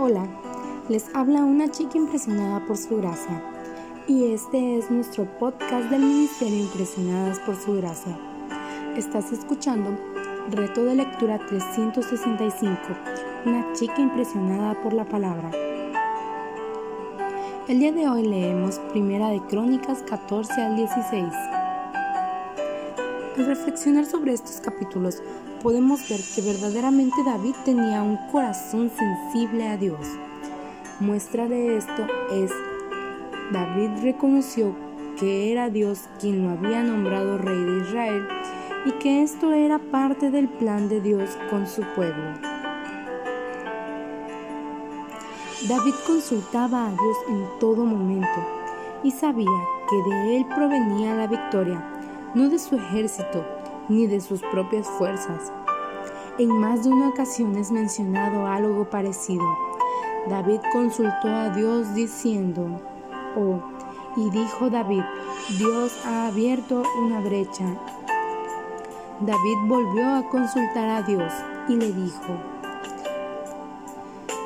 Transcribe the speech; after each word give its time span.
Hola, 0.00 0.28
les 0.88 1.12
habla 1.12 1.42
una 1.42 1.68
chica 1.72 1.98
impresionada 1.98 2.64
por 2.66 2.76
su 2.76 2.98
gracia 2.98 3.42
y 4.06 4.32
este 4.32 4.78
es 4.78 4.92
nuestro 4.92 5.24
podcast 5.40 5.90
del 5.90 6.02
Ministerio 6.02 6.60
Impresionadas 6.60 7.40
por 7.40 7.56
su 7.56 7.74
gracia. 7.74 8.16
Estás 8.96 9.32
escuchando 9.32 9.98
Reto 10.52 10.84
de 10.84 10.94
Lectura 10.94 11.44
365, 11.48 12.78
una 13.44 13.72
chica 13.72 14.00
impresionada 14.00 14.80
por 14.84 14.92
la 14.92 15.04
palabra. 15.04 15.50
El 17.66 17.80
día 17.80 17.90
de 17.90 18.08
hoy 18.08 18.22
leemos 18.22 18.78
Primera 18.92 19.30
de 19.30 19.40
Crónicas 19.48 20.04
14 20.04 20.62
al 20.62 20.76
16. 20.76 21.57
Al 23.38 23.46
reflexionar 23.46 24.04
sobre 24.04 24.32
estos 24.32 24.60
capítulos, 24.60 25.22
podemos 25.62 26.08
ver 26.08 26.18
que 26.34 26.42
verdaderamente 26.42 27.22
David 27.24 27.54
tenía 27.64 28.02
un 28.02 28.16
corazón 28.32 28.90
sensible 28.90 29.68
a 29.68 29.76
Dios. 29.76 30.08
Muestra 30.98 31.46
de 31.46 31.76
esto 31.76 32.04
es, 32.32 32.50
David 33.52 33.90
reconoció 34.02 34.74
que 35.20 35.52
era 35.52 35.70
Dios 35.70 36.08
quien 36.20 36.42
lo 36.42 36.50
había 36.50 36.82
nombrado 36.82 37.38
rey 37.38 37.62
de 37.62 37.78
Israel 37.78 38.26
y 38.86 38.90
que 38.98 39.22
esto 39.22 39.52
era 39.52 39.78
parte 39.78 40.32
del 40.32 40.48
plan 40.48 40.88
de 40.88 41.00
Dios 41.00 41.38
con 41.48 41.68
su 41.68 41.82
pueblo. 41.94 42.34
David 45.68 45.94
consultaba 46.08 46.88
a 46.88 46.90
Dios 46.90 47.16
en 47.28 47.46
todo 47.60 47.84
momento 47.84 48.44
y 49.04 49.12
sabía 49.12 49.46
que 49.88 50.10
de 50.10 50.38
él 50.38 50.46
provenía 50.56 51.14
la 51.14 51.28
victoria 51.28 51.97
no 52.34 52.48
de 52.48 52.58
su 52.58 52.76
ejército 52.76 53.44
ni 53.88 54.06
de 54.06 54.20
sus 54.20 54.42
propias 54.42 54.86
fuerzas. 54.86 55.52
En 56.38 56.48
más 56.60 56.84
de 56.84 56.90
una 56.90 57.08
ocasión 57.08 57.56
es 57.56 57.70
mencionado 57.70 58.46
algo 58.46 58.88
parecido. 58.88 59.44
David 60.28 60.60
consultó 60.72 61.28
a 61.28 61.50
Dios 61.50 61.94
diciendo, 61.94 62.80
oh, 63.36 63.60
y 64.16 64.30
dijo 64.30 64.68
David, 64.68 65.02
Dios 65.58 65.92
ha 66.04 66.28
abierto 66.28 66.82
una 67.02 67.20
brecha. 67.20 67.64
David 69.20 69.56
volvió 69.66 70.06
a 70.06 70.28
consultar 70.28 70.88
a 70.88 71.02
Dios 71.02 71.32
y 71.68 71.76
le 71.76 71.92
dijo, 71.92 72.36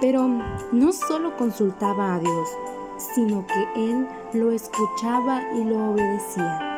pero 0.00 0.28
no 0.72 0.92
solo 0.92 1.36
consultaba 1.36 2.14
a 2.14 2.18
Dios, 2.18 2.48
sino 3.14 3.46
que 3.46 3.90
él 3.90 4.08
lo 4.32 4.50
escuchaba 4.50 5.42
y 5.54 5.64
lo 5.64 5.92
obedecía 5.92 6.75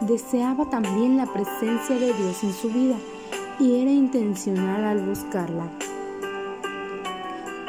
deseaba 0.00 0.64
también 0.66 1.16
la 1.16 1.26
presencia 1.26 1.96
de 1.98 2.12
Dios 2.12 2.42
en 2.42 2.52
su 2.52 2.68
vida 2.68 2.96
y 3.58 3.80
era 3.80 3.90
intencional 3.90 4.84
al 4.84 5.00
buscarla. 5.06 5.68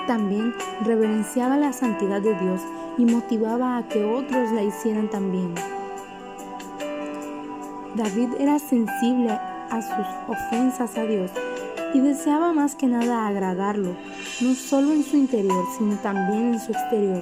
También 0.08 0.54
reverenciaba 0.84 1.58
la 1.58 1.74
santidad 1.74 2.22
de 2.22 2.34
Dios 2.40 2.62
y 2.98 3.06
motivaba 3.06 3.78
a 3.78 3.88
que 3.88 4.04
otros 4.04 4.52
la 4.52 4.64
hicieran 4.64 5.10
también. 5.10 5.54
David 7.96 8.30
era 8.40 8.58
sensible 8.58 9.32
a 9.32 9.82
sus 9.82 10.36
ofensas 10.36 10.98
a 10.98 11.04
Dios 11.04 11.32
y 11.94 12.00
deseaba 12.00 12.54
más 12.54 12.76
que 12.76 12.88
nada 12.88 13.28
agradarlo, 13.28 13.96
no 14.42 14.56
solo 14.56 14.94
en 14.94 15.04
su 15.04 15.18
interior, 15.18 15.66
sino 15.78 15.96
también 15.98 16.54
en 16.54 16.60
su 16.60 16.72
exterior. 16.72 17.22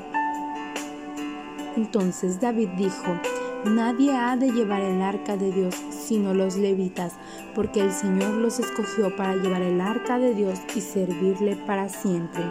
Entonces 1.76 2.40
David 2.40 2.70
dijo, 2.78 3.16
Nadie 3.66 4.16
ha 4.16 4.38
de 4.38 4.52
llevar 4.52 4.82
el 4.82 5.02
arca 5.02 5.36
de 5.36 5.52
Dios 5.52 5.76
sino 6.10 6.34
los 6.34 6.56
levitas, 6.56 7.14
porque 7.54 7.82
el 7.82 7.92
Señor 7.92 8.36
los 8.36 8.60
escogió 8.60 9.16
para 9.16 9.36
llevar 9.36 9.62
el 9.62 9.82
arca 9.82 10.18
de 10.18 10.34
Dios 10.34 10.60
y 10.76 10.82
servirle 10.82 11.56
para 11.56 11.90
siempre. 11.90 12.42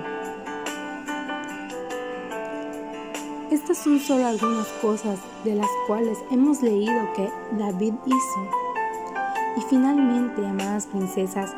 Estas 3.51 3.79
son 3.79 3.98
solo 3.98 4.27
algunas 4.27 4.69
cosas 4.83 5.19
de 5.45 5.55
las 5.55 5.67
cuales 5.86 6.19
hemos 6.31 6.63
leído 6.63 7.13
que 7.17 7.29
David 7.58 7.95
hizo. 8.05 8.51
Y 9.57 9.63
finalmente, 9.63 10.46
amadas 10.46 10.86
princesas, 10.86 11.57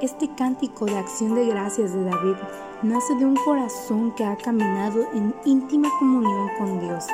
este 0.00 0.34
cántico 0.34 0.86
de 0.86 0.96
acción 0.96 1.34
de 1.34 1.46
gracias 1.46 1.92
de 1.92 2.04
David 2.04 2.36
nace 2.82 3.14
de 3.16 3.26
un 3.26 3.36
corazón 3.36 4.12
que 4.14 4.24
ha 4.24 4.36
caminado 4.36 5.06
en 5.12 5.34
íntima 5.44 5.90
comunión 6.00 6.48
con 6.58 6.80
Dios 6.80 7.04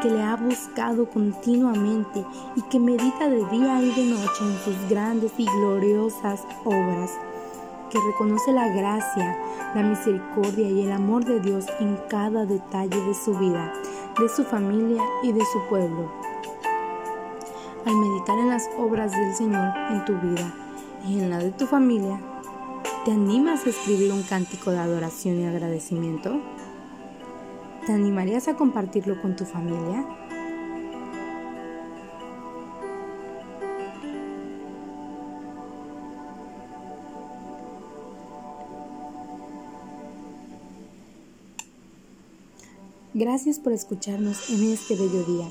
que 0.00 0.10
le 0.10 0.22
ha 0.22 0.36
buscado 0.36 1.08
continuamente 1.08 2.24
y 2.54 2.62
que 2.62 2.78
medita 2.78 3.28
de 3.28 3.44
día 3.50 3.82
y 3.82 3.90
de 3.92 4.04
noche 4.10 4.42
en 4.42 4.58
sus 4.64 4.88
grandes 4.88 5.32
y 5.38 5.44
gloriosas 5.44 6.42
obras, 6.64 7.12
que 7.90 7.98
reconoce 8.00 8.52
la 8.52 8.68
gracia, 8.68 9.38
la 9.74 9.82
misericordia 9.82 10.68
y 10.68 10.82
el 10.82 10.92
amor 10.92 11.24
de 11.24 11.40
Dios 11.40 11.66
en 11.80 11.98
cada 12.08 12.44
detalle 12.44 13.00
de 13.00 13.14
su 13.14 13.34
vida, 13.38 13.72
de 14.18 14.28
su 14.28 14.44
familia 14.44 15.02
y 15.22 15.32
de 15.32 15.44
su 15.52 15.60
pueblo. 15.68 16.10
Al 17.84 17.94
meditar 17.94 18.38
en 18.38 18.48
las 18.48 18.68
obras 18.78 19.12
del 19.12 19.34
Señor 19.34 19.72
en 19.90 20.04
tu 20.04 20.14
vida 20.14 20.52
y 21.06 21.20
en 21.20 21.30
la 21.30 21.38
de 21.38 21.52
tu 21.52 21.66
familia, 21.66 22.20
¿te 23.04 23.12
animas 23.12 23.64
a 23.64 23.70
escribir 23.70 24.12
un 24.12 24.22
cántico 24.22 24.72
de 24.72 24.78
adoración 24.78 25.40
y 25.40 25.46
agradecimiento? 25.46 26.40
¿Te 27.86 27.92
animarías 27.92 28.48
a 28.48 28.56
compartirlo 28.56 29.22
con 29.22 29.36
tu 29.36 29.44
familia? 29.44 30.04
Gracias 43.14 43.60
por 43.60 43.72
escucharnos 43.72 44.50
en 44.50 44.72
este 44.72 44.96
bello 44.96 45.22
día. 45.22 45.48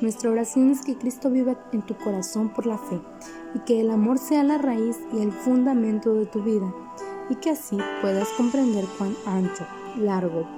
Nuestra 0.00 0.30
oración 0.30 0.72
es 0.72 0.84
que 0.84 0.98
Cristo 0.98 1.30
viva 1.30 1.56
en 1.72 1.82
tu 1.82 1.94
corazón 1.94 2.48
por 2.48 2.66
la 2.66 2.78
fe 2.78 3.00
y 3.54 3.60
que 3.60 3.80
el 3.80 3.90
amor 3.90 4.18
sea 4.18 4.42
la 4.42 4.58
raíz 4.58 4.96
y 5.14 5.20
el 5.20 5.30
fundamento 5.30 6.12
de 6.14 6.26
tu 6.26 6.42
vida 6.42 6.74
y 7.30 7.36
que 7.36 7.50
así 7.50 7.78
puedas 8.00 8.28
comprender 8.30 8.84
cuán 8.98 9.14
ancho, 9.26 9.64
largo, 9.96 10.57